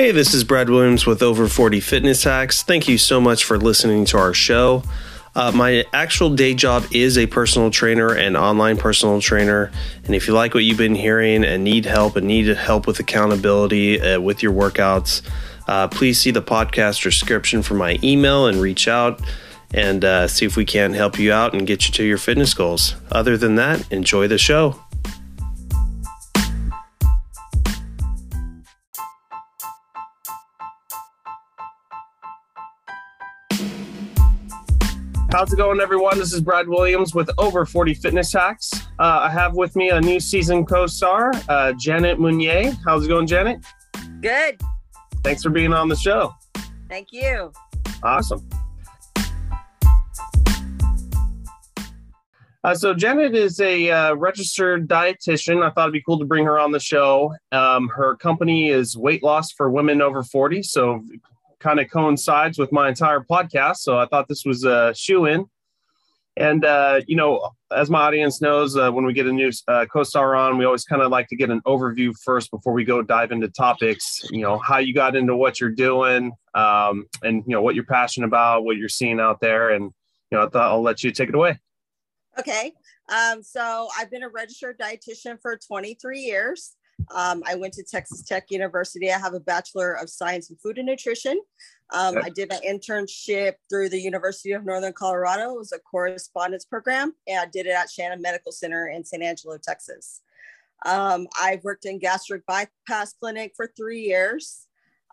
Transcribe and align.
Hey, 0.00 0.12
this 0.12 0.32
is 0.32 0.44
Brad 0.44 0.70
Williams 0.70 1.04
with 1.04 1.22
Over 1.22 1.46
40 1.46 1.78
Fitness 1.80 2.24
Hacks. 2.24 2.62
Thank 2.62 2.88
you 2.88 2.96
so 2.96 3.20
much 3.20 3.44
for 3.44 3.58
listening 3.58 4.06
to 4.06 4.16
our 4.16 4.32
show. 4.32 4.82
Uh, 5.34 5.52
my 5.54 5.84
actual 5.92 6.34
day 6.34 6.54
job 6.54 6.86
is 6.90 7.18
a 7.18 7.26
personal 7.26 7.70
trainer 7.70 8.14
and 8.14 8.34
online 8.34 8.78
personal 8.78 9.20
trainer. 9.20 9.70
And 10.06 10.14
if 10.14 10.26
you 10.26 10.32
like 10.32 10.54
what 10.54 10.64
you've 10.64 10.78
been 10.78 10.94
hearing 10.94 11.44
and 11.44 11.62
need 11.62 11.84
help 11.84 12.16
and 12.16 12.26
need 12.26 12.46
help 12.46 12.86
with 12.86 12.98
accountability 12.98 14.00
uh, 14.00 14.18
with 14.18 14.42
your 14.42 14.54
workouts, 14.54 15.20
uh, 15.68 15.86
please 15.88 16.18
see 16.18 16.30
the 16.30 16.40
podcast 16.40 17.02
description 17.02 17.60
for 17.60 17.74
my 17.74 17.98
email 18.02 18.46
and 18.46 18.58
reach 18.58 18.88
out 18.88 19.20
and 19.74 20.02
uh, 20.02 20.26
see 20.26 20.46
if 20.46 20.56
we 20.56 20.64
can 20.64 20.94
help 20.94 21.18
you 21.18 21.30
out 21.30 21.52
and 21.52 21.66
get 21.66 21.86
you 21.86 21.92
to 21.92 22.04
your 22.04 22.16
fitness 22.16 22.54
goals. 22.54 22.96
Other 23.12 23.36
than 23.36 23.56
that, 23.56 23.92
enjoy 23.92 24.28
the 24.28 24.38
show. 24.38 24.82
How's 35.32 35.52
it 35.52 35.56
going, 35.58 35.80
everyone? 35.80 36.18
This 36.18 36.32
is 36.32 36.40
Brad 36.40 36.68
Williams 36.68 37.14
with 37.14 37.30
Over 37.38 37.64
40 37.64 37.94
Fitness 37.94 38.32
Hacks. 38.32 38.68
Uh, 38.98 39.20
I 39.22 39.30
have 39.30 39.54
with 39.54 39.76
me 39.76 39.90
a 39.90 40.00
new 40.00 40.18
season 40.18 40.66
co 40.66 40.88
star, 40.88 41.30
uh, 41.48 41.72
Janet 41.74 42.18
Munier. 42.18 42.76
How's 42.84 43.04
it 43.04 43.08
going, 43.08 43.28
Janet? 43.28 43.64
Good. 44.20 44.60
Thanks 45.22 45.44
for 45.44 45.50
being 45.50 45.72
on 45.72 45.88
the 45.88 45.94
show. 45.94 46.34
Thank 46.88 47.12
you. 47.12 47.52
Awesome. 48.02 48.44
Uh, 52.64 52.74
so 52.74 52.92
Janet 52.92 53.36
is 53.36 53.60
a 53.60 53.88
uh, 53.88 54.14
registered 54.14 54.88
dietitian. 54.88 55.64
I 55.64 55.70
thought 55.70 55.84
it'd 55.84 55.92
be 55.92 56.02
cool 56.02 56.18
to 56.18 56.26
bring 56.26 56.44
her 56.44 56.58
on 56.58 56.72
the 56.72 56.80
show. 56.80 57.32
Um, 57.52 57.88
her 57.88 58.16
company 58.16 58.70
is 58.70 58.96
Weight 58.96 59.22
Loss 59.22 59.52
for 59.52 59.70
Women 59.70 60.02
Over 60.02 60.24
40. 60.24 60.64
So 60.64 61.04
kind 61.60 61.78
of 61.78 61.90
coincides 61.90 62.58
with 62.58 62.72
my 62.72 62.88
entire 62.88 63.20
podcast. 63.20 63.76
So 63.76 63.98
I 63.98 64.06
thought 64.06 64.28
this 64.28 64.44
was 64.44 64.64
a 64.64 64.92
shoe 64.94 65.26
in. 65.26 65.46
And, 66.36 66.64
uh, 66.64 67.02
you 67.06 67.16
know, 67.16 67.50
as 67.70 67.90
my 67.90 68.00
audience 68.02 68.40
knows, 68.40 68.76
uh, 68.76 68.90
when 68.90 69.04
we 69.04 69.12
get 69.12 69.26
a 69.26 69.32
new 69.32 69.50
uh, 69.68 69.84
co 69.92 70.02
star 70.02 70.34
on, 70.34 70.56
we 70.56 70.64
always 70.64 70.84
kind 70.84 71.02
of 71.02 71.10
like 71.10 71.28
to 71.28 71.36
get 71.36 71.50
an 71.50 71.60
overview 71.66 72.14
first 72.24 72.50
before 72.50 72.72
we 72.72 72.84
go 72.84 73.02
dive 73.02 73.30
into 73.30 73.48
topics, 73.48 74.22
you 74.30 74.40
know, 74.40 74.56
how 74.58 74.78
you 74.78 74.94
got 74.94 75.16
into 75.16 75.36
what 75.36 75.60
you're 75.60 75.70
doing 75.70 76.32
um, 76.54 77.06
and, 77.22 77.44
you 77.46 77.52
know, 77.52 77.62
what 77.62 77.74
you're 77.74 77.84
passionate 77.84 78.26
about, 78.26 78.64
what 78.64 78.76
you're 78.76 78.88
seeing 78.88 79.20
out 79.20 79.40
there. 79.40 79.70
And, 79.70 79.84
you 80.30 80.38
know, 80.38 80.46
I 80.46 80.48
thought 80.48 80.70
I'll 80.70 80.82
let 80.82 81.02
you 81.04 81.10
take 81.10 81.28
it 81.28 81.34
away. 81.34 81.58
Okay. 82.38 82.72
Um, 83.08 83.42
so 83.42 83.88
I've 83.98 84.10
been 84.10 84.22
a 84.22 84.28
registered 84.28 84.78
dietitian 84.78 85.38
for 85.42 85.56
23 85.56 86.20
years. 86.20 86.76
Um, 87.14 87.42
I 87.46 87.54
went 87.54 87.74
to 87.74 87.82
Texas 87.82 88.22
Tech 88.22 88.50
University. 88.50 89.12
I 89.12 89.18
have 89.18 89.34
a 89.34 89.40
Bachelor 89.40 89.94
of 89.94 90.08
Science 90.08 90.50
in 90.50 90.56
Food 90.56 90.78
and 90.78 90.86
Nutrition. 90.86 91.40
Um, 91.92 92.18
I 92.22 92.30
did 92.30 92.52
an 92.52 92.60
internship 92.66 93.54
through 93.68 93.88
the 93.88 94.00
University 94.00 94.52
of 94.52 94.64
Northern 94.64 94.92
Colorado. 94.92 95.54
It 95.54 95.58
was 95.58 95.72
a 95.72 95.78
correspondence 95.78 96.64
program, 96.64 97.14
and 97.26 97.40
I 97.40 97.46
did 97.46 97.66
it 97.66 97.70
at 97.70 97.90
Shannon 97.90 98.22
Medical 98.22 98.52
Center 98.52 98.88
in 98.88 99.04
San 99.04 99.22
Angelo, 99.22 99.58
Texas. 99.58 100.22
Um, 100.86 101.26
I've 101.40 101.64
worked 101.64 101.84
in 101.84 101.98
gastric 101.98 102.46
bypass 102.46 103.12
clinic 103.12 103.52
for 103.56 103.72
three 103.76 104.02
years. 104.02 104.66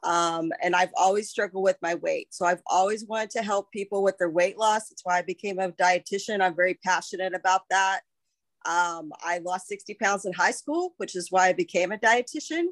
Um, 0.04 0.52
and 0.62 0.76
I've 0.76 0.94
always 0.96 1.30
struggled 1.30 1.64
with 1.64 1.78
my 1.82 1.96
weight. 1.96 2.28
So 2.30 2.46
I've 2.46 2.62
always 2.68 3.06
wanted 3.06 3.32
to 3.32 3.42
help 3.42 3.72
people 3.72 4.04
with 4.04 4.18
their 4.18 4.30
weight 4.30 4.58
loss. 4.58 4.90
That's 4.90 5.04
why 5.04 5.18
I 5.18 5.22
became 5.24 5.58
a 5.60 5.72
dietitian. 5.72 6.42
I'm 6.42 6.56
very 6.56 6.76
passionate 6.76 7.34
about 7.34 7.62
that. 7.72 8.02
Um, 8.66 9.12
I 9.24 9.40
lost 9.40 9.68
60 9.68 9.94
pounds 9.96 10.26
in 10.26 10.34
high 10.34 10.52
school, 10.52 10.94
which 10.98 11.16
is 11.16 11.32
why 11.32 11.48
I 11.48 11.54
became 11.54 11.92
a 11.92 11.98
dietitian. 11.98 12.66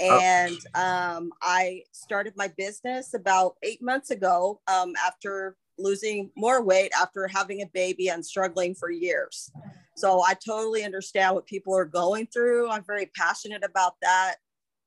Oh. 0.00 0.20
And 0.20 0.58
um, 0.74 1.32
I 1.42 1.82
started 1.92 2.34
my 2.36 2.48
business 2.56 3.14
about 3.14 3.56
eight 3.62 3.82
months 3.82 4.10
ago 4.10 4.60
um, 4.68 4.92
after 5.04 5.56
losing 5.78 6.30
more 6.36 6.62
weight 6.62 6.92
after 6.98 7.28
having 7.28 7.62
a 7.62 7.66
baby 7.66 8.08
and 8.08 8.24
struggling 8.24 8.74
for 8.74 8.90
years. 8.90 9.50
So 9.96 10.22
I 10.22 10.34
totally 10.34 10.84
understand 10.84 11.34
what 11.34 11.46
people 11.46 11.74
are 11.74 11.86
going 11.86 12.26
through. 12.26 12.68
I'm 12.68 12.84
very 12.84 13.10
passionate 13.16 13.64
about 13.64 13.94
that. 14.02 14.36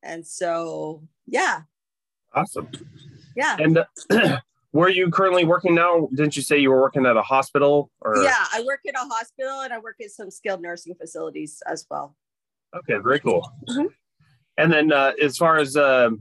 And 0.03 0.25
so, 0.25 1.03
yeah. 1.25 1.61
Awesome. 2.33 2.69
Yeah. 3.35 3.57
And 3.59 3.79
uh, 3.79 3.85
where 4.71 4.87
are 4.87 4.91
you 4.91 5.09
currently 5.09 5.45
working 5.45 5.73
now? 5.73 6.07
Didn't 6.13 6.35
you 6.35 6.43
say 6.43 6.59
you 6.59 6.69
were 6.69 6.79
working 6.79 7.05
at 7.05 7.17
a 7.17 7.21
hospital? 7.21 7.91
Or 8.01 8.23
yeah, 8.23 8.45
I 8.53 8.63
work 8.63 8.81
at 8.87 8.93
a 8.93 9.07
hospital 9.07 9.61
and 9.61 9.73
I 9.73 9.79
work 9.79 9.95
at 10.03 10.11
some 10.11 10.29
skilled 10.29 10.61
nursing 10.61 10.95
facilities 10.95 11.61
as 11.65 11.85
well. 11.89 12.15
Okay, 12.75 12.97
very 13.01 13.19
cool. 13.19 13.51
Mm-hmm. 13.67 13.87
And 14.57 14.71
then, 14.71 14.91
uh, 14.91 15.13
as 15.21 15.37
far 15.37 15.57
as 15.57 15.75
uh, 15.75 16.11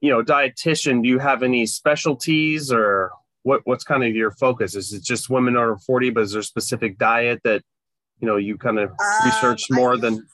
you 0.00 0.10
know, 0.10 0.22
dietitian, 0.22 1.02
do 1.02 1.08
you 1.08 1.18
have 1.18 1.42
any 1.42 1.66
specialties 1.66 2.72
or 2.72 3.10
what? 3.42 3.60
What's 3.64 3.84
kind 3.84 4.04
of 4.04 4.14
your 4.14 4.30
focus? 4.30 4.74
Is 4.74 4.92
it 4.92 5.02
just 5.02 5.28
women 5.28 5.56
over 5.56 5.76
forty, 5.76 6.10
but 6.10 6.22
is 6.22 6.32
there 6.32 6.40
a 6.40 6.44
specific 6.44 6.96
diet 6.96 7.40
that 7.44 7.62
you 8.20 8.26
know 8.26 8.36
you 8.36 8.56
kind 8.56 8.78
of 8.78 8.90
um, 8.90 9.26
research 9.26 9.64
more 9.70 9.94
I, 9.94 10.00
than? 10.00 10.26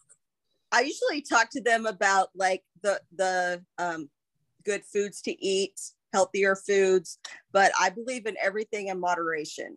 I 0.70 0.80
usually 0.82 1.22
talk 1.22 1.50
to 1.50 1.60
them 1.60 1.86
about 1.86 2.28
like 2.36 2.62
the 2.82 3.00
the 3.16 3.64
um, 3.78 4.10
good 4.64 4.84
foods 4.84 5.20
to 5.22 5.44
eat 5.44 5.80
healthier 6.12 6.56
foods, 6.56 7.18
but 7.52 7.72
I 7.80 7.90
believe 7.90 8.26
in 8.26 8.36
everything 8.42 8.88
in 8.88 9.00
moderation. 9.00 9.76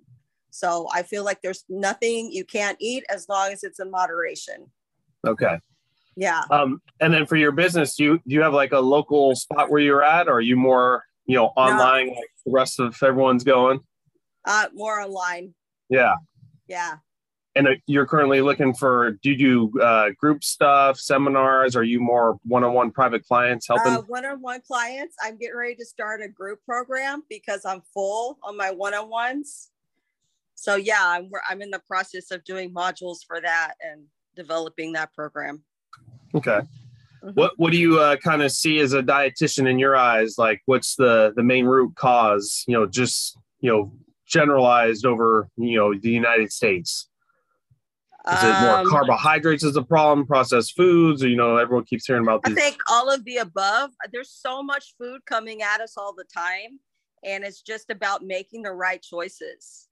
So 0.51 0.87
I 0.93 1.03
feel 1.03 1.23
like 1.23 1.41
there's 1.41 1.65
nothing 1.67 2.31
you 2.31 2.45
can't 2.45 2.77
eat 2.79 3.03
as 3.09 3.27
long 3.27 3.51
as 3.51 3.63
it's 3.63 3.79
in 3.79 3.91
moderation. 3.91 4.71
Okay. 5.27 5.59
Yeah. 6.15 6.43
Um, 6.49 6.81
and 7.01 7.13
then 7.13 7.25
for 7.25 7.35
your 7.35 7.51
business, 7.51 7.95
do 7.95 8.03
you 8.03 8.13
do 8.25 8.35
you 8.35 8.41
have 8.41 8.53
like 8.53 8.71
a 8.71 8.79
local 8.79 9.35
spot 9.35 9.69
where 9.69 9.81
you're 9.81 10.03
at, 10.03 10.27
or 10.27 10.35
are 10.35 10.41
you 10.41 10.55
more 10.55 11.03
you 11.25 11.35
know 11.35 11.47
online 11.57 12.07
no. 12.07 12.13
like 12.13 12.31
the 12.45 12.51
rest 12.51 12.79
of 12.79 12.95
everyone's 13.03 13.43
going? 13.43 13.81
Uh, 14.45 14.67
more 14.73 15.01
online. 15.01 15.53
Yeah. 15.89 16.15
Yeah. 16.67 16.97
And 17.55 17.67
uh, 17.67 17.71
you're 17.87 18.05
currently 18.05 18.41
looking 18.41 18.73
for, 18.73 19.11
do 19.23 19.31
you 19.31 19.37
do 19.71 19.81
uh, 19.81 20.09
group 20.17 20.43
stuff, 20.43 20.99
seminars? 20.99 21.75
Are 21.75 21.83
you 21.83 22.01
more 22.01 22.37
one-on-one 22.43 22.91
private 22.91 23.25
clients 23.25 23.67
helping? 23.67 23.93
Uh, 23.93 24.01
one-on-one 24.01 24.61
clients. 24.67 25.15
I'm 25.23 25.37
getting 25.37 25.55
ready 25.55 25.75
to 25.75 25.85
start 25.85 26.21
a 26.21 26.27
group 26.27 26.59
program 26.65 27.23
because 27.29 27.63
I'm 27.65 27.81
full 27.93 28.37
on 28.43 28.57
my 28.57 28.71
one-on-ones. 28.71 29.71
So 30.55 30.75
yeah, 30.77 31.01
I'm 31.01 31.29
I'm 31.49 31.61
in 31.61 31.69
the 31.69 31.81
process 31.85 32.31
of 32.31 32.43
doing 32.45 32.73
modules 32.73 33.17
for 33.27 33.41
that 33.41 33.73
and 33.81 34.05
developing 34.35 34.93
that 34.93 35.13
program. 35.13 35.63
Okay. 36.33 36.61
Mm-hmm. 37.23 37.29
What 37.31 37.53
what 37.57 37.71
do 37.71 37.77
you 37.77 37.99
uh, 37.99 38.15
kind 38.17 38.41
of 38.41 38.51
see 38.51 38.79
as 38.79 38.93
a 38.93 39.03
dietitian 39.03 39.69
in 39.69 39.79
your 39.79 39.95
eyes? 39.95 40.35
Like, 40.37 40.61
what's 40.65 40.95
the 40.95 41.33
the 41.35 41.43
main 41.43 41.65
root 41.65 41.95
cause? 41.95 42.63
You 42.67 42.75
know, 42.75 42.85
just 42.85 43.37
you 43.59 43.71
know, 43.71 43.91
generalized 44.25 45.05
over 45.05 45.49
you 45.57 45.77
know 45.77 45.93
the 45.93 46.09
United 46.09 46.51
States. 46.51 47.09
Is 48.31 48.43
it 48.43 48.61
more 48.61 48.79
um, 48.79 48.89
carbohydrates 48.89 49.63
as 49.63 49.75
a 49.75 49.83
problem, 49.83 50.25
processed 50.25 50.75
foods, 50.75 51.23
or 51.23 51.27
you 51.27 51.35
know, 51.35 51.57
everyone 51.57 51.85
keeps 51.85 52.07
hearing 52.07 52.23
about 52.23 52.43
these? 52.43 52.57
I 52.57 52.59
think 52.59 52.77
all 52.89 53.09
of 53.11 53.23
the 53.23 53.37
above. 53.37 53.91
There's 54.11 54.31
so 54.31 54.63
much 54.63 54.95
food 54.99 55.21
coming 55.27 55.61
at 55.61 55.79
us 55.79 55.93
all 55.95 56.13
the 56.15 56.25
time, 56.35 56.79
and 57.23 57.43
it's 57.43 57.61
just 57.61 57.91
about 57.91 58.23
making 58.23 58.63
the 58.63 58.71
right 58.71 59.01
choices. 59.01 59.87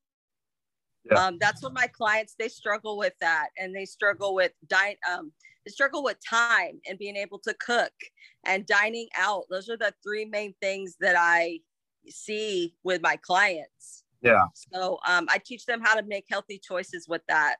Yeah. 1.05 1.25
Um, 1.25 1.37
that's 1.39 1.61
what 1.61 1.73
my 1.73 1.87
clients 1.87 2.33
they 2.39 2.47
struggle 2.47 2.97
with 2.97 3.13
that, 3.21 3.49
and 3.57 3.75
they 3.75 3.85
struggle 3.85 4.33
with 4.33 4.51
diet. 4.67 4.97
Um, 5.11 5.31
they 5.65 5.71
struggle 5.71 6.03
with 6.03 6.17
time 6.27 6.79
and 6.87 6.97
being 6.97 7.15
able 7.15 7.39
to 7.39 7.53
cook 7.53 7.93
and 8.45 8.65
dining 8.65 9.09
out. 9.15 9.43
Those 9.49 9.69
are 9.69 9.77
the 9.77 9.93
three 10.03 10.25
main 10.25 10.55
things 10.59 10.95
that 11.01 11.15
I 11.17 11.59
see 12.07 12.75
with 12.83 13.01
my 13.01 13.17
clients. 13.17 14.03
Yeah. 14.21 14.45
So 14.73 14.99
um, 15.07 15.27
I 15.29 15.39
teach 15.43 15.65
them 15.65 15.81
how 15.81 15.95
to 15.95 16.03
make 16.03 16.25
healthy 16.29 16.59
choices 16.61 17.07
with 17.07 17.21
that. 17.27 17.57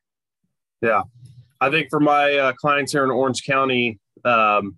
Yeah. 0.84 1.04
I 1.62 1.70
think 1.72 1.90
for 1.90 2.02
my 2.02 2.36
uh, 2.36 2.54
clients 2.54 2.92
here 2.92 3.06
in 3.06 3.10
Orange 3.10 3.46
County, 3.46 4.00
um, 4.26 4.78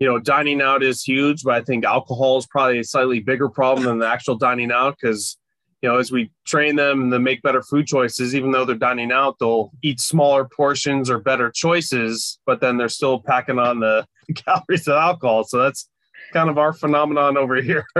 you 0.00 0.08
know, 0.08 0.18
dining 0.18 0.60
out 0.60 0.82
is 0.82 1.02
huge, 1.02 1.44
but 1.44 1.54
I 1.54 1.62
think 1.62 1.84
alcohol 1.84 2.36
is 2.36 2.46
probably 2.46 2.80
a 2.80 2.84
slightly 2.84 3.20
bigger 3.20 3.48
problem 3.48 3.86
than 3.86 4.00
the 4.00 4.08
actual 4.08 4.34
dining 4.34 4.72
out 4.72 4.96
because, 5.00 5.38
you 5.82 5.88
know, 5.88 5.98
as 5.98 6.10
we 6.10 6.32
train 6.44 6.74
them 6.74 7.12
to 7.12 7.20
make 7.20 7.42
better 7.42 7.62
food 7.62 7.86
choices, 7.86 8.34
even 8.34 8.50
though 8.50 8.64
they're 8.64 8.74
dining 8.74 9.12
out, 9.12 9.36
they'll 9.38 9.70
eat 9.82 10.00
smaller 10.00 10.46
portions 10.46 11.08
or 11.08 11.20
better 11.20 11.48
choices, 11.48 12.40
but 12.44 12.60
then 12.60 12.76
they're 12.76 12.88
still 12.88 13.20
packing 13.20 13.60
on 13.60 13.78
the 13.78 14.04
calories 14.34 14.88
of 14.88 14.94
alcohol. 14.94 15.44
So 15.44 15.58
that's 15.58 15.88
kind 16.32 16.50
of 16.50 16.58
our 16.58 16.72
phenomenon 16.72 17.36
over 17.36 17.62
here. 17.62 17.86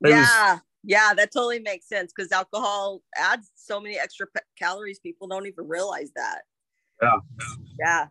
yeah. 0.00 0.60
Yeah, 0.88 1.12
that 1.18 1.32
totally 1.32 1.60
makes 1.60 1.86
sense 1.86 2.14
because 2.16 2.32
alcohol 2.32 3.02
adds 3.14 3.50
so 3.56 3.78
many 3.78 3.98
extra 3.98 4.26
pe- 4.26 4.40
calories. 4.58 4.98
People 4.98 5.28
don't 5.28 5.46
even 5.46 5.68
realize 5.68 6.10
that. 6.16 6.40
Yeah. 7.02 7.18
Yeah. 7.78 8.06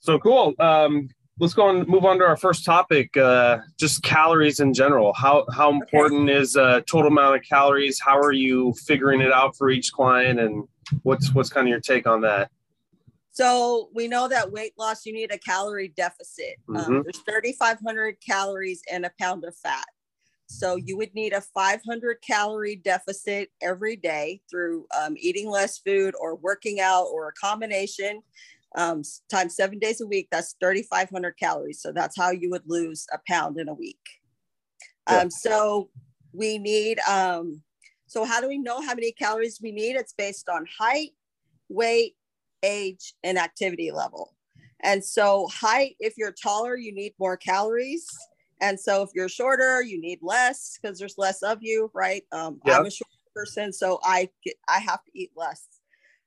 So 0.00 0.18
cool. 0.18 0.54
Um, 0.58 1.08
let's 1.38 1.54
go 1.54 1.70
and 1.70 1.86
move 1.86 2.04
on 2.04 2.18
to 2.18 2.24
our 2.24 2.36
first 2.36 2.64
topic. 2.64 3.16
Uh, 3.16 3.58
just 3.78 4.02
calories 4.02 4.58
in 4.58 4.74
general. 4.74 5.12
How 5.12 5.46
how 5.52 5.70
important 5.70 6.28
okay. 6.28 6.40
is 6.40 6.56
uh, 6.56 6.80
total 6.90 7.12
amount 7.12 7.36
of 7.36 7.42
calories? 7.44 8.00
How 8.00 8.18
are 8.18 8.32
you 8.32 8.74
figuring 8.84 9.20
it 9.20 9.30
out 9.30 9.56
for 9.56 9.70
each 9.70 9.92
client, 9.92 10.40
and 10.40 10.66
what's 11.04 11.32
what's 11.32 11.48
kind 11.48 11.68
of 11.68 11.70
your 11.70 11.80
take 11.80 12.08
on 12.08 12.22
that? 12.22 12.50
So 13.30 13.88
we 13.94 14.08
know 14.08 14.26
that 14.26 14.50
weight 14.50 14.72
loss, 14.76 15.06
you 15.06 15.12
need 15.12 15.32
a 15.32 15.38
calorie 15.38 15.92
deficit. 15.96 16.56
Um, 16.68 16.74
Mhm. 16.76 17.02
there's 17.04 17.18
3,500 17.18 18.16
calories 18.20 18.82
in 18.90 19.04
a 19.04 19.12
pound 19.20 19.44
of 19.44 19.56
fat. 19.56 19.86
So 20.50 20.76
you 20.76 20.96
would 20.96 21.14
need 21.14 21.32
a 21.32 21.40
500 21.40 22.18
calorie 22.26 22.76
deficit 22.76 23.50
every 23.62 23.94
day 23.94 24.40
through 24.50 24.86
um, 25.00 25.14
eating 25.16 25.48
less 25.48 25.78
food 25.78 26.14
or 26.20 26.34
working 26.34 26.80
out 26.80 27.04
or 27.04 27.28
a 27.28 27.32
combination 27.32 28.20
um, 28.76 29.02
times 29.30 29.54
seven 29.54 29.78
days 29.78 30.00
a 30.00 30.06
week. 30.06 30.28
That's 30.30 30.56
3,500 30.60 31.38
calories. 31.38 31.80
So 31.80 31.92
that's 31.92 32.16
how 32.16 32.32
you 32.32 32.50
would 32.50 32.64
lose 32.66 33.06
a 33.12 33.18
pound 33.28 33.58
in 33.58 33.68
a 33.68 33.74
week. 33.74 34.00
Yeah. 35.08 35.18
Um, 35.18 35.30
so 35.30 35.88
we 36.32 36.58
need, 36.58 36.98
um, 37.08 37.62
so 38.06 38.24
how 38.24 38.40
do 38.40 38.48
we 38.48 38.58
know 38.58 38.80
how 38.80 38.94
many 38.94 39.12
calories 39.12 39.60
we 39.62 39.70
need? 39.70 39.94
It's 39.94 40.14
based 40.14 40.48
on 40.48 40.66
height, 40.78 41.10
weight, 41.68 42.16
age, 42.64 43.14
and 43.22 43.38
activity 43.38 43.92
level. 43.92 44.34
And 44.82 45.04
so, 45.04 45.46
height, 45.52 45.96
if 46.00 46.14
you're 46.16 46.32
taller, 46.32 46.76
you 46.76 46.92
need 46.92 47.12
more 47.18 47.36
calories. 47.36 48.06
And 48.60 48.78
so, 48.78 49.02
if 49.02 49.10
you're 49.14 49.28
shorter, 49.28 49.82
you 49.82 50.00
need 50.00 50.18
less 50.22 50.78
because 50.80 50.98
there's 50.98 51.18
less 51.18 51.42
of 51.42 51.58
you, 51.60 51.90
right? 51.94 52.24
Um, 52.32 52.60
Yeah. 52.64 52.78
I'm 52.78 52.86
a 52.86 52.90
short 52.90 53.08
person, 53.34 53.72
so 53.72 54.00
I 54.02 54.28
get, 54.44 54.56
I 54.68 54.78
have 54.80 55.04
to 55.04 55.10
eat 55.14 55.32
less. 55.36 55.66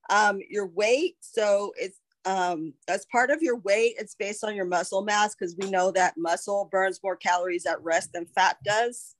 Um, 0.09 0.39
your 0.49 0.67
weight, 0.67 1.15
so 1.21 1.73
it's 1.77 1.99
um, 2.25 2.73
as 2.87 3.05
part 3.11 3.29
of 3.29 3.41
your 3.41 3.57
weight, 3.57 3.95
it's 3.97 4.15
based 4.15 4.43
on 4.43 4.55
your 4.55 4.65
muscle 4.65 5.03
mass 5.03 5.35
because 5.35 5.55
we 5.57 5.69
know 5.69 5.91
that 5.91 6.15
muscle 6.17 6.69
burns 6.71 6.99
more 7.03 7.15
calories 7.15 7.65
at 7.65 7.83
rest 7.83 8.13
than 8.13 8.25
fat 8.25 8.57
does. 8.63 9.15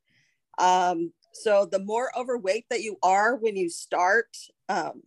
Um, 0.57 1.11
so 1.33 1.65
the 1.65 1.79
more 1.79 2.11
overweight 2.17 2.65
that 2.69 2.81
you 2.81 2.97
are 3.03 3.35
when 3.35 3.55
you 3.55 3.69
start 3.69 4.27
um, 4.69 5.01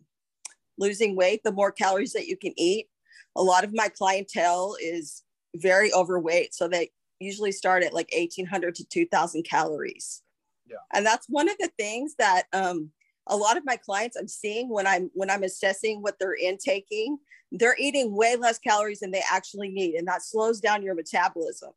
losing 0.78 1.16
weight, 1.16 1.42
the 1.42 1.52
more 1.52 1.72
calories 1.72 2.12
that 2.12 2.26
you 2.26 2.36
can 2.36 2.52
eat. 2.56 2.88
A 3.36 3.42
lot 3.42 3.64
of 3.64 3.74
my 3.74 3.88
clientele 3.88 4.76
is 4.80 5.22
very 5.54 5.92
overweight, 5.92 6.54
so 6.54 6.68
they 6.68 6.90
usually 7.20 7.52
start 7.52 7.82
at 7.82 7.94
like 7.94 8.10
1800 8.14 8.74
to 8.76 8.84
2000 8.84 9.42
calories. 9.44 10.22
Yeah. 10.68 10.76
And 10.92 11.06
that's 11.06 11.26
one 11.28 11.48
of 11.48 11.56
the 11.58 11.70
things 11.78 12.14
that 12.18 12.44
um, 12.52 12.90
a 13.26 13.36
lot 13.36 13.56
of 13.56 13.64
my 13.64 13.76
clients 13.76 14.16
I'm 14.16 14.28
seeing 14.28 14.68
when 14.68 14.86
I'm 14.86 15.10
when 15.14 15.30
I'm 15.30 15.42
assessing 15.42 16.02
what 16.02 16.18
they're 16.18 16.34
intaking, 16.34 17.18
they're 17.52 17.76
eating 17.78 18.14
way 18.14 18.36
less 18.36 18.58
calories 18.58 19.00
than 19.00 19.10
they 19.10 19.22
actually 19.30 19.68
need, 19.68 19.94
and 19.94 20.06
that 20.08 20.22
slows 20.22 20.60
down 20.60 20.82
your 20.82 20.94
metabolism. 20.94 21.70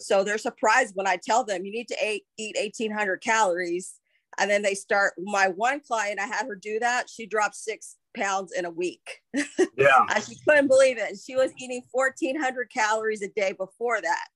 So 0.00 0.24
they're 0.24 0.38
surprised 0.38 0.96
when 0.96 1.06
I 1.06 1.18
tell 1.22 1.44
them 1.44 1.64
you 1.64 1.72
need 1.72 1.88
to 1.88 1.96
eat, 2.04 2.24
eat 2.36 2.56
1800 2.58 3.18
calories. 3.18 3.94
And 4.38 4.50
then 4.50 4.62
they 4.62 4.74
start. 4.74 5.14
My 5.16 5.48
one 5.48 5.80
client, 5.80 6.18
I 6.18 6.26
had 6.26 6.46
her 6.46 6.56
do 6.56 6.80
that. 6.80 7.08
She 7.08 7.24
dropped 7.24 7.54
six 7.54 7.96
pounds 8.16 8.52
in 8.52 8.64
a 8.64 8.70
week. 8.70 9.20
Yeah. 9.76 10.06
And 10.14 10.22
she 10.22 10.36
couldn't 10.46 10.68
believe 10.68 10.98
it. 10.98 11.10
And 11.10 11.18
she 11.18 11.34
was 11.34 11.50
eating 11.58 11.82
1400 11.90 12.70
calories 12.70 13.22
a 13.22 13.28
day 13.28 13.52
before 13.52 14.00
that. 14.00 14.26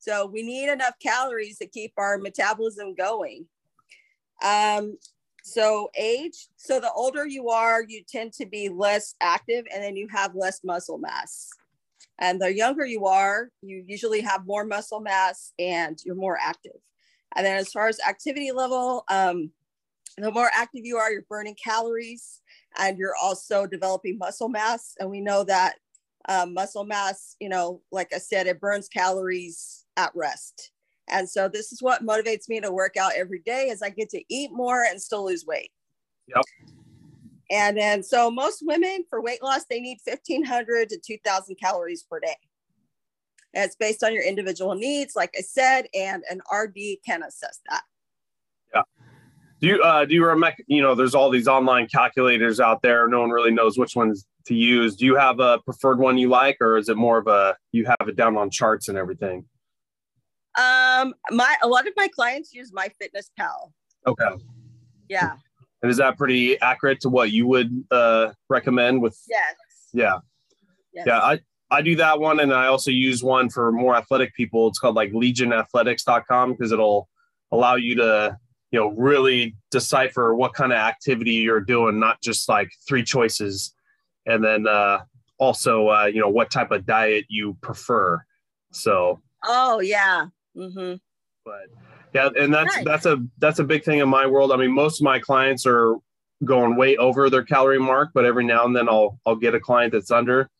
So 0.00 0.26
we 0.26 0.42
need 0.42 0.70
enough 0.70 0.94
calories 1.00 1.58
to 1.58 1.66
keep 1.66 1.92
our 1.96 2.18
metabolism 2.18 2.94
going. 2.94 3.46
Um, 4.42 4.96
so 5.42 5.90
age, 5.96 6.48
so 6.56 6.80
the 6.80 6.90
older 6.92 7.26
you 7.26 7.50
are, 7.50 7.84
you 7.86 8.02
tend 8.08 8.32
to 8.34 8.46
be 8.46 8.68
less 8.70 9.14
active 9.20 9.66
and 9.72 9.82
then 9.82 9.96
you 9.96 10.08
have 10.10 10.34
less 10.34 10.60
muscle 10.64 10.98
mass. 10.98 11.50
And 12.18 12.40
the 12.40 12.54
younger 12.54 12.86
you 12.86 13.06
are, 13.06 13.50
you 13.62 13.84
usually 13.86 14.22
have 14.22 14.46
more 14.46 14.64
muscle 14.64 15.00
mass 15.00 15.52
and 15.58 15.98
you're 16.04 16.14
more 16.14 16.38
active. 16.40 16.76
And 17.36 17.44
then 17.44 17.56
as 17.56 17.70
far 17.70 17.88
as 17.88 18.00
activity 18.06 18.52
level, 18.52 19.04
um, 19.10 19.50
the 20.16 20.32
more 20.32 20.50
active 20.52 20.84
you 20.84 20.96
are, 20.96 21.12
you're 21.12 21.22
burning 21.28 21.56
calories 21.62 22.40
and 22.78 22.98
you're 22.98 23.16
also 23.16 23.66
developing 23.66 24.18
muscle 24.18 24.48
mass. 24.48 24.94
And 24.98 25.10
we 25.10 25.20
know 25.20 25.44
that 25.44 25.76
um, 26.28 26.54
muscle 26.54 26.84
mass, 26.84 27.36
you 27.40 27.48
know, 27.48 27.80
like 27.90 28.12
I 28.14 28.18
said, 28.18 28.46
it 28.46 28.60
burns 28.60 28.88
calories 28.88 29.84
at 29.96 30.12
rest. 30.14 30.72
And 31.08 31.28
so 31.28 31.48
this 31.48 31.72
is 31.72 31.82
what 31.82 32.06
motivates 32.06 32.48
me 32.48 32.60
to 32.60 32.70
work 32.70 32.96
out 32.96 33.12
every 33.16 33.40
day 33.40 33.68
is 33.68 33.82
I 33.82 33.90
get 33.90 34.10
to 34.10 34.22
eat 34.28 34.52
more 34.52 34.84
and 34.84 35.00
still 35.00 35.26
lose 35.26 35.44
weight. 35.44 35.72
Yep. 36.28 36.44
And 37.50 37.76
then 37.76 38.02
so 38.02 38.30
most 38.30 38.62
women 38.64 39.04
for 39.10 39.20
weight 39.20 39.42
loss, 39.42 39.64
they 39.68 39.80
need 39.80 39.98
1500 40.04 40.88
to 40.90 40.98
2000 40.98 41.56
calories 41.56 42.04
per 42.04 42.20
day. 42.20 42.36
And 43.54 43.64
it's 43.64 43.74
based 43.74 44.04
on 44.04 44.12
your 44.12 44.22
individual 44.22 44.76
needs, 44.76 45.16
like 45.16 45.34
I 45.36 45.40
said, 45.40 45.86
and 45.92 46.22
an 46.30 46.40
RD 46.56 46.78
can 47.04 47.24
assess 47.24 47.58
that. 47.68 47.82
Do 49.60 49.66
you 49.66 49.82
uh, 49.82 50.04
do 50.06 50.14
you 50.14 50.24
remember? 50.24 50.56
You 50.66 50.80
know, 50.80 50.94
there's 50.94 51.14
all 51.14 51.30
these 51.30 51.46
online 51.46 51.86
calculators 51.88 52.60
out 52.60 52.80
there. 52.82 53.06
No 53.08 53.20
one 53.20 53.30
really 53.30 53.50
knows 53.50 53.78
which 53.78 53.94
ones 53.94 54.26
to 54.46 54.54
use. 54.54 54.96
Do 54.96 55.04
you 55.04 55.16
have 55.16 55.38
a 55.38 55.58
preferred 55.60 55.98
one 55.98 56.16
you 56.16 56.28
like, 56.28 56.56
or 56.60 56.78
is 56.78 56.88
it 56.88 56.96
more 56.96 57.18
of 57.18 57.26
a 57.26 57.56
you 57.72 57.84
have 57.84 58.08
it 58.08 58.16
down 58.16 58.36
on 58.36 58.50
charts 58.50 58.88
and 58.88 58.96
everything? 58.96 59.44
Um, 60.58 61.14
my 61.30 61.56
a 61.62 61.68
lot 61.68 61.86
of 61.86 61.92
my 61.96 62.08
clients 62.08 62.54
use 62.54 62.72
my 62.72 62.88
fitness 62.98 63.30
pal. 63.36 63.72
Okay. 64.06 64.30
Yeah. 65.08 65.32
And 65.82 65.90
is 65.90 65.98
that 65.98 66.16
pretty 66.16 66.60
accurate 66.60 67.00
to 67.00 67.08
what 67.08 67.30
you 67.30 67.46
would 67.46 67.84
uh, 67.90 68.32
recommend? 68.48 69.02
With 69.02 69.18
Yes. 69.28 69.54
yeah, 69.92 70.18
yes. 70.92 71.04
yeah. 71.06 71.20
I 71.20 71.40
I 71.70 71.82
do 71.82 71.96
that 71.96 72.18
one, 72.18 72.40
and 72.40 72.52
I 72.52 72.66
also 72.66 72.90
use 72.90 73.22
one 73.22 73.50
for 73.50 73.70
more 73.70 73.94
athletic 73.94 74.34
people. 74.34 74.68
It's 74.68 74.78
called 74.78 74.96
like 74.96 75.12
LegionAthletics.com 75.12 76.52
because 76.52 76.72
it'll 76.72 77.08
allow 77.52 77.76
you 77.76 77.94
to 77.96 78.36
you 78.70 78.78
know 78.80 78.88
really 78.90 79.56
decipher 79.70 80.34
what 80.34 80.54
kind 80.54 80.72
of 80.72 80.78
activity 80.78 81.32
you're 81.32 81.60
doing, 81.60 81.98
not 81.98 82.20
just 82.22 82.48
like 82.48 82.70
three 82.88 83.02
choices, 83.02 83.74
and 84.26 84.44
then 84.44 84.66
uh, 84.66 85.00
also 85.38 85.88
uh, 85.88 86.04
you 86.06 86.20
know 86.20 86.28
what 86.28 86.50
type 86.50 86.70
of 86.70 86.86
diet 86.86 87.24
you 87.28 87.56
prefer. 87.62 88.22
So 88.72 89.20
Oh 89.44 89.80
yeah. 89.80 90.26
Mm-hmm. 90.56 90.94
but 91.44 91.60
yeah 92.12 92.28
and 92.36 92.52
that's 92.52 92.74
Nice. 92.74 92.84
that's 92.84 93.06
a 93.06 93.24
that's 93.38 93.60
a 93.60 93.64
big 93.64 93.84
thing 93.84 94.00
in 94.00 94.08
my 94.08 94.26
world 94.26 94.50
i 94.50 94.56
mean 94.56 94.72
most 94.72 95.00
of 95.00 95.04
my 95.04 95.20
clients 95.20 95.64
are 95.64 95.94
going 96.44 96.74
way 96.74 96.96
over 96.96 97.30
their 97.30 97.44
calorie 97.44 97.78
mark 97.78 98.10
but 98.12 98.24
every 98.24 98.44
now 98.44 98.64
and 98.64 98.74
then 98.74 98.88
i'll 98.88 99.16
i'll 99.26 99.36
get 99.36 99.54
a 99.54 99.60
client 99.60 99.92
that's 99.92 100.10
under 100.10 100.50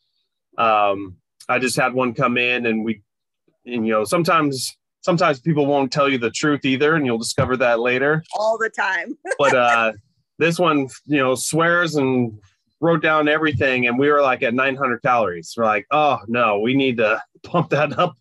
um 0.59 1.17
i 1.49 1.59
just 1.59 1.75
had 1.77 1.93
one 1.93 2.15
come 2.15 2.39
in 2.39 2.67
and 2.67 2.85
we 2.85 3.03
and 3.67 3.85
you 3.85 3.93
know 3.93 4.05
sometimes 4.05 4.77
sometimes 5.03 5.41
people 5.41 5.67
won't 5.67 5.93
tell 5.93 6.09
you 6.09 6.19
the 6.19 6.31
truth 6.31 6.65
either 6.65 6.95
and 6.95 7.07
you'll 7.07 7.19
discover 7.19 7.57
that 7.59 7.81
later. 7.81 8.23
All 8.35 8.59
the 8.59 8.71
time. 8.71 9.17
but 9.39 9.55
uh 9.55 9.93
this 10.39 10.59
one 10.59 10.89
you 11.07 11.19
know 11.19 11.35
swears 11.35 11.97
and 11.97 12.39
wrote 12.81 13.03
down 13.03 13.29
everything 13.29 13.87
and 13.87 13.99
we 13.99 14.11
were 14.11 14.23
like 14.23 14.43
at 14.43 14.55
900 14.55 15.03
calories. 15.03 15.55
We're 15.57 15.65
like 15.65 15.87
oh 15.91 16.19
no 16.29 16.61
we 16.61 16.75
need 16.75 16.99
to 16.99 17.23
pump 17.43 17.71
that 17.71 17.99
up. 17.99 18.17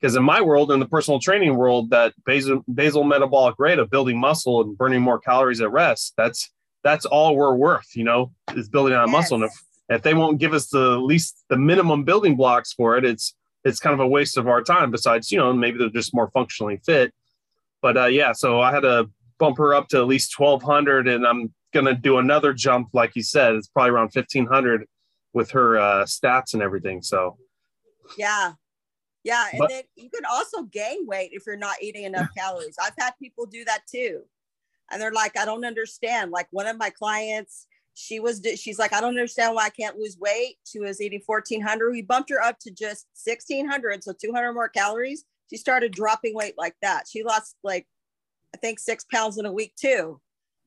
Because 0.00 0.16
in 0.16 0.22
my 0.22 0.40
world 0.40 0.72
in 0.72 0.80
the 0.80 0.88
personal 0.88 1.20
training 1.20 1.56
world 1.56 1.90
that 1.90 2.14
basal, 2.24 2.64
basal 2.72 3.04
metabolic 3.04 3.56
rate 3.58 3.78
of 3.78 3.90
building 3.90 4.18
muscle 4.18 4.62
and 4.62 4.76
burning 4.76 5.02
more 5.02 5.18
calories 5.18 5.60
at 5.60 5.70
rest 5.70 6.14
that's 6.16 6.50
that's 6.82 7.04
all 7.04 7.36
we're 7.36 7.54
worth 7.54 7.94
you 7.94 8.04
know 8.04 8.32
is 8.56 8.68
building 8.68 8.94
on 8.94 9.10
muscle. 9.10 9.36
And 9.36 9.44
if, 9.44 9.52
if 9.90 10.02
they 10.02 10.14
won't 10.14 10.38
give 10.38 10.54
us 10.54 10.68
the 10.68 10.98
least 10.98 11.44
the 11.48 11.56
minimum 11.56 12.04
building 12.04 12.36
blocks 12.36 12.72
for 12.72 12.96
it 12.96 13.04
it's 13.04 13.34
it's 13.64 13.78
kind 13.80 13.94
of 13.94 14.00
a 14.00 14.06
waste 14.08 14.36
of 14.36 14.48
our 14.48 14.62
time 14.62 14.90
besides 14.90 15.30
you 15.30 15.38
know 15.38 15.52
maybe 15.52 15.78
they're 15.78 15.88
just 15.90 16.14
more 16.14 16.30
functionally 16.30 16.78
fit 16.84 17.12
but 17.82 17.96
uh 17.96 18.06
yeah 18.06 18.32
so 18.32 18.60
i 18.60 18.70
had 18.72 18.80
to 18.80 19.08
bump 19.38 19.58
her 19.58 19.74
up 19.74 19.88
to 19.88 19.98
at 19.98 20.06
least 20.06 20.38
1200 20.38 21.08
and 21.08 21.26
i'm 21.26 21.52
gonna 21.72 21.94
do 21.94 22.18
another 22.18 22.52
jump 22.52 22.88
like 22.92 23.14
you 23.14 23.22
said 23.22 23.54
it's 23.54 23.68
probably 23.68 23.90
around 23.90 24.10
1500 24.12 24.86
with 25.32 25.50
her 25.52 25.78
uh 25.78 26.04
stats 26.04 26.54
and 26.54 26.62
everything 26.62 27.00
so 27.02 27.36
Yeah. 28.18 28.52
Yeah. 29.22 29.46
And 29.52 29.58
But- 29.60 29.68
then 29.68 29.82
you 29.96 30.10
can 30.10 30.24
also 30.24 30.62
gain 30.62 31.06
weight 31.06 31.30
if 31.32 31.44
you're 31.46 31.56
not 31.56 31.76
eating 31.82 32.04
enough 32.04 32.28
calories. 32.36 32.76
I've 32.82 32.94
had 32.98 33.12
people 33.22 33.46
do 33.46 33.64
that 33.66 33.82
too. 33.86 34.22
And 34.90 35.00
they're 35.00 35.12
like, 35.12 35.38
I 35.38 35.44
don't 35.44 35.64
understand. 35.64 36.32
Like 36.32 36.48
one 36.50 36.66
of 36.66 36.76
my 36.78 36.90
clients, 36.90 37.66
she 37.94 38.20
was, 38.20 38.40
she's 38.56 38.78
like, 38.78 38.92
I 38.92 39.00
don't 39.00 39.10
understand 39.10 39.54
why 39.54 39.64
I 39.66 39.70
can't 39.70 39.96
lose 39.96 40.16
weight. 40.18 40.56
She 40.66 40.78
was 40.80 41.00
eating 41.00 41.20
1400. 41.24 41.90
We 41.90 42.02
bumped 42.02 42.30
her 42.30 42.42
up 42.42 42.58
to 42.60 42.70
just 42.70 43.06
1600. 43.24 44.04
So 44.04 44.12
200 44.12 44.52
more 44.52 44.68
calories. 44.68 45.24
She 45.50 45.56
started 45.56 45.92
dropping 45.92 46.34
weight 46.34 46.54
like 46.56 46.76
that. 46.82 47.04
She 47.10 47.22
lost 47.24 47.56
like, 47.64 47.86
I 48.54 48.58
think 48.58 48.78
six 48.78 49.04
pounds 49.12 49.38
in 49.38 49.46
a 49.46 49.52
week 49.52 49.74
too. 49.80 50.20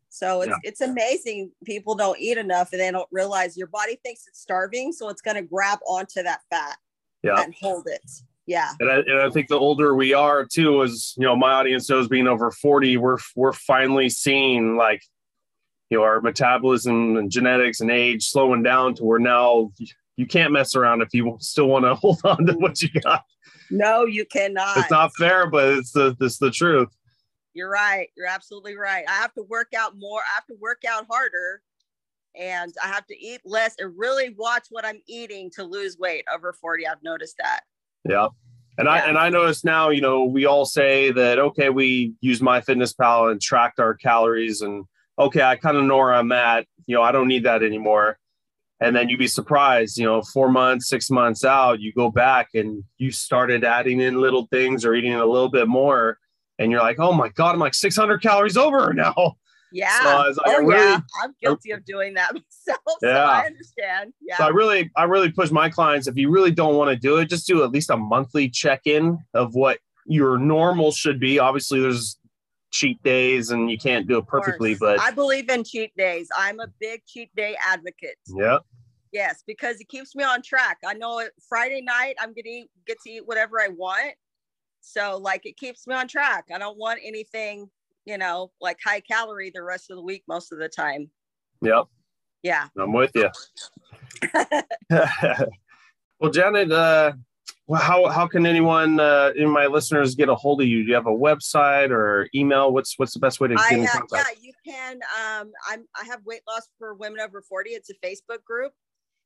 So 0.09 0.41
it's, 0.41 0.49
Yeah. 0.49 0.55
it's 0.63 0.81
amazing. 0.81 1.51
People 1.65 1.95
don't 1.95 2.19
eat 2.19 2.37
enough 2.37 2.71
and 2.71 2.79
they 2.81 2.91
don't 2.91 3.09
realize 3.11 3.57
your 3.57 3.67
body 3.67 3.97
thinks 4.03 4.25
it's 4.27 4.39
starving. 4.41 4.91
So 4.91 5.09
it's 5.09 5.21
going 5.21 5.35
to 5.37 5.41
grab 5.41 5.79
onto 5.87 6.21
that 6.23 6.41
fat 6.51 6.77
yeah 7.23 7.41
and 7.41 7.55
hold 7.59 7.87
it. 7.87 8.01
Yeah. 8.45 8.71
and 8.79 8.91
I, 8.91 8.95
and 8.97 9.19
I 9.21 9.29
think 9.29 9.47
the 9.47 9.57
older 9.57 9.95
we 9.95 10.13
are 10.13 10.45
too 10.45 10.81
is 10.81 11.13
you 11.17 11.23
know 11.23 11.35
my 11.35 11.53
audience 11.53 11.89
knows 11.89 12.09
being 12.09 12.27
over 12.27 12.51
40 12.51 12.97
we're 12.97 13.17
we're 13.37 13.53
finally 13.53 14.09
seeing 14.09 14.75
like 14.75 15.01
you 15.93 15.99
know 15.99 16.03
our 16.03 16.19
metabolism 16.21 17.17
and 17.17 17.29
genetics 17.29 17.79
and 17.81 17.91
age 17.91 18.25
slowing 18.25 18.63
down 18.63 18.95
to 18.95 19.03
where 19.03 19.19
now 19.19 19.71
you 20.17 20.25
can't 20.25 20.51
mess 20.51 20.75
around 20.75 21.03
if 21.03 21.13
you 21.13 21.37
still 21.39 21.67
want 21.67 21.85
to 21.85 21.93
hold 22.01 22.19
on 22.23 22.45
to 22.47 22.53
what 22.53 22.81
you 22.81 22.89
got 23.01 23.23
No, 23.69 24.05
you 24.05 24.25
cannot. 24.25 24.77
it's 24.77 24.89
not 24.89 25.11
fair 25.15 25.47
but 25.47 25.65
it's 25.75 25.91
the 25.91 26.15
it's 26.19 26.39
the 26.39 26.49
truth 26.49 26.89
You're 27.53 27.69
right. 27.69 28.07
You're 28.17 28.25
absolutely 28.27 28.75
right. 28.75 29.05
I 29.07 29.11
have 29.21 29.33
to 29.35 29.43
work 29.43 29.73
out 29.77 29.93
more. 29.99 30.21
I 30.21 30.33
have 30.33 30.47
to 30.47 30.55
work 30.59 30.81
out 30.89 31.05
harder 31.07 31.61
and 32.35 32.73
I 32.83 32.87
have 32.87 33.05
to 33.05 33.15
eat 33.15 33.41
less 33.45 33.75
and 33.77 33.93
really 33.95 34.33
watch 34.35 34.65
what 34.71 34.83
I'm 34.83 34.99
eating 35.07 35.51
to 35.51 35.63
lose 35.63 35.99
weight 35.99 36.25
over 36.33 36.53
40. 36.53 36.87
I've 36.87 37.03
noticed 37.03 37.35
that. 37.37 37.61
Yeah. 38.09 38.29
And 38.79 38.87
yeah. 38.87 38.93
I 38.93 38.97
and 39.01 39.19
I 39.19 39.29
notice 39.29 39.63
now, 39.63 39.89
you 39.89 40.01
know, 40.01 40.23
we 40.23 40.45
all 40.47 40.65
say 40.65 41.11
that 41.11 41.37
okay, 41.37 41.69
we 41.69 42.13
use 42.21 42.39
MyFitnessPal 42.41 43.31
and 43.31 43.39
tracked 43.39 43.79
our 43.79 43.93
calories 43.93 44.61
and 44.61 44.85
okay, 45.17 45.41
I 45.41 45.55
kind 45.55 45.77
of 45.77 45.83
know 45.83 45.97
where 45.97 46.13
I'm 46.13 46.31
at. 46.31 46.65
You 46.85 46.95
know, 46.95 47.01
I 47.01 47.11
don't 47.11 47.27
need 47.27 47.43
that 47.43 47.63
anymore. 47.63 48.17
And 48.79 48.95
then 48.95 49.07
you'd 49.07 49.19
be 49.19 49.27
surprised, 49.27 49.97
you 49.97 50.05
know, 50.05 50.21
four 50.21 50.49
months, 50.49 50.89
six 50.89 51.09
months 51.09 51.45
out, 51.45 51.79
you 51.79 51.93
go 51.93 52.11
back 52.11 52.49
and 52.53 52.83
you 52.97 53.11
started 53.11 53.63
adding 53.63 54.01
in 54.01 54.19
little 54.19 54.47
things 54.47 54.83
or 54.83 54.93
eating 54.93 55.13
a 55.13 55.25
little 55.25 55.49
bit 55.49 55.69
more. 55.69 56.17
And 56.59 56.69
you're 56.69 56.81
like, 56.81 56.99
oh 56.99 57.13
my 57.13 57.29
God, 57.29 57.53
I'm 57.53 57.59
like 57.59 57.75
600 57.75 58.21
calories 58.21 58.57
over 58.57 58.93
now. 58.93 59.35
Yeah. 59.71 60.01
So 60.01 60.41
like, 60.43 60.57
oh, 60.57 60.63
really, 60.63 60.81
yeah. 60.81 60.99
I'm 61.23 61.33
guilty 61.41 61.71
of 61.71 61.85
doing 61.85 62.13
that 62.15 62.33
myself. 62.33 62.97
Yeah. 63.01 63.13
So 63.13 63.23
I 63.23 63.45
understand. 63.45 64.13
Yeah. 64.21 64.37
So 64.37 64.43
I 64.43 64.49
really, 64.49 64.91
I 64.97 65.05
really 65.05 65.31
push 65.31 65.49
my 65.49 65.69
clients. 65.69 66.07
If 66.07 66.17
you 66.17 66.29
really 66.29 66.51
don't 66.51 66.75
want 66.75 66.89
to 66.89 66.95
do 66.95 67.17
it, 67.17 67.29
just 67.29 67.47
do 67.47 67.63
at 67.63 67.71
least 67.71 67.89
a 67.89 67.97
monthly 67.97 68.49
check-in 68.49 69.17
of 69.33 69.55
what 69.55 69.79
your 70.05 70.37
normal 70.37 70.91
should 70.91 71.19
be. 71.19 71.39
Obviously, 71.39 71.79
there's 71.79 72.17
cheat 72.73 73.01
days 73.03 73.51
and 73.51 73.71
you 73.71 73.77
can't 73.77 74.07
do 74.07 74.17
it 74.17 74.27
perfectly, 74.27 74.75
but 74.75 74.99
I 74.99 75.11
believe 75.11 75.49
in 75.49 75.63
cheat 75.63 75.95
days. 75.95 76.27
I'm 76.35 76.59
a 76.59 76.67
big 76.79 77.01
cheat 77.05 77.33
day 77.35 77.55
advocate. 77.65 78.17
Yeah. 78.27 78.57
Yes, 79.11 79.43
because 79.45 79.79
it 79.79 79.87
keeps 79.89 80.15
me 80.15 80.23
on 80.23 80.41
track. 80.41 80.79
I 80.85 80.95
know 80.95 81.19
it 81.19 81.31
Friday 81.47 81.81
night 81.81 82.15
I'm 82.19 82.29
gonna 82.29 82.47
eat, 82.47 82.69
get 82.85 82.97
to 83.05 83.11
eat 83.11 83.27
whatever 83.27 83.61
I 83.61 83.69
want. 83.69 84.15
So 84.81 85.19
like 85.21 85.45
it 85.45 85.55
keeps 85.55 85.87
me 85.87 85.95
on 85.95 86.07
track. 86.07 86.45
I 86.53 86.57
don't 86.57 86.77
want 86.77 86.99
anything 87.05 87.69
you 88.05 88.17
know, 88.17 88.51
like 88.59 88.77
high 88.83 88.99
calorie 88.99 89.51
the 89.53 89.63
rest 89.63 89.89
of 89.89 89.97
the 89.97 90.03
week 90.03 90.23
most 90.27 90.51
of 90.51 90.59
the 90.59 90.69
time. 90.69 91.09
Yep. 91.61 91.85
Yeah. 92.41 92.67
I'm 92.77 92.93
with 92.93 93.11
you. 93.15 93.29
well, 96.19 96.31
Janet, 96.31 96.71
uh, 96.71 97.13
well, 97.67 97.81
how, 97.81 98.09
how 98.09 98.27
can 98.27 98.45
anyone 98.45 98.99
uh, 98.99 99.31
in 99.35 99.49
my 99.49 99.67
listeners 99.67 100.15
get 100.15 100.27
a 100.27 100.35
hold 100.35 100.61
of 100.61 100.67
you? 100.67 100.83
Do 100.83 100.89
you 100.89 100.95
have 100.95 101.07
a 101.07 101.11
website 101.11 101.91
or 101.91 102.27
email? 102.35 102.73
What's 102.73 102.99
what's 102.99 103.13
the 103.13 103.19
best 103.19 103.39
way 103.39 103.47
to 103.47 103.55
get 103.55 103.71
I 103.71 103.75
in 103.75 103.87
contact? 103.87 104.11
Yeah, 104.11 104.41
you 104.41 104.53
can. 104.65 104.95
Um, 104.95 105.51
I'm 105.69 105.85
I 105.99 106.05
have 106.05 106.19
weight 106.25 106.41
loss 106.47 106.67
for 106.77 106.93
women 106.95 107.21
over 107.21 107.41
40. 107.41 107.71
It's 107.71 107.89
a 107.89 107.93
Facebook 108.05 108.43
group. 108.43 108.73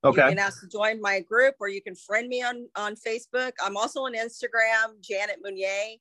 Okay. 0.04 0.24
You 0.24 0.30
can 0.30 0.40
ask 0.40 0.62
to 0.62 0.68
join 0.68 1.02
my 1.02 1.20
group 1.22 1.56
or 1.60 1.68
you 1.68 1.82
can 1.82 1.96
friend 1.96 2.28
me 2.28 2.44
on 2.44 2.68
on 2.76 2.96
Facebook. 2.96 3.54
I'm 3.64 3.76
also 3.76 4.02
on 4.02 4.14
Instagram, 4.14 5.02
Janet 5.02 5.40
Munier. 5.44 5.98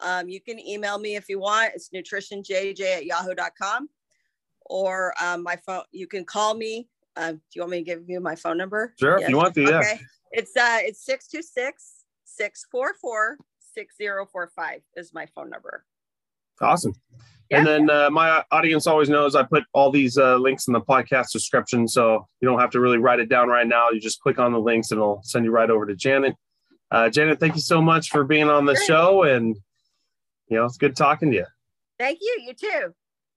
Um, 0.00 0.28
you 0.28 0.40
can 0.40 0.60
email 0.60 0.98
me 0.98 1.16
if 1.16 1.28
you 1.28 1.40
want. 1.40 1.72
It's 1.74 1.88
nutritionjj 1.88 2.80
at 2.80 3.06
yahoo.com. 3.06 3.88
Or 4.66 5.14
um, 5.22 5.42
my 5.42 5.56
phone, 5.64 5.82
you 5.92 6.06
can 6.06 6.24
call 6.24 6.54
me. 6.54 6.88
Uh, 7.16 7.32
do 7.32 7.40
you 7.54 7.62
want 7.62 7.70
me 7.72 7.78
to 7.78 7.84
give 7.84 8.02
you 8.06 8.20
my 8.20 8.36
phone 8.36 8.58
number? 8.58 8.94
Sure, 9.00 9.18
yes. 9.18 9.24
if 9.24 9.30
you 9.30 9.36
want 9.38 9.54
to, 9.54 9.62
yeah. 9.62 9.78
Okay. 9.78 10.00
It's 10.32 10.56
uh 10.56 10.78
it's 10.82 11.04
626 11.04 12.04
644 12.24 13.38
6045 13.74 14.80
is 14.96 15.12
my 15.14 15.26
phone 15.26 15.50
number. 15.50 15.84
Awesome. 16.60 16.94
Yeah. 17.50 17.58
And 17.58 17.66
then 17.66 17.90
uh, 17.90 18.10
my 18.10 18.44
audience 18.50 18.86
always 18.86 19.08
knows 19.08 19.34
I 19.34 19.42
put 19.42 19.64
all 19.72 19.90
these 19.90 20.18
uh, 20.18 20.36
links 20.36 20.66
in 20.66 20.74
the 20.74 20.80
podcast 20.80 21.32
description, 21.32 21.88
so 21.88 22.26
you 22.40 22.48
don't 22.48 22.60
have 22.60 22.70
to 22.70 22.80
really 22.80 22.98
write 22.98 23.20
it 23.20 23.28
down 23.28 23.48
right 23.48 23.66
now. 23.66 23.88
You 23.90 24.00
just 24.00 24.20
click 24.20 24.38
on 24.38 24.52
the 24.52 24.60
links, 24.60 24.90
and 24.90 24.98
it'll 24.98 25.22
send 25.22 25.44
you 25.44 25.50
right 25.50 25.70
over 25.70 25.86
to 25.86 25.94
Janet. 25.94 26.34
Uh, 26.90 27.08
Janet, 27.08 27.40
thank 27.40 27.54
you 27.54 27.60
so 27.60 27.80
much 27.80 28.10
for 28.10 28.24
being 28.24 28.50
on 28.50 28.66
the 28.66 28.76
show, 28.76 29.22
and 29.22 29.56
you 30.48 30.56
know, 30.56 30.64
it's 30.64 30.76
good 30.76 30.96
talking 30.96 31.30
to 31.30 31.36
you. 31.36 31.46
Thank 31.98 32.18
you. 32.20 32.42
You 32.46 32.54
too. 32.54 32.94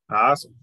Awesome. 0.10 0.55